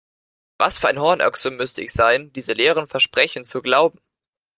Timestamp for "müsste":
1.51-1.83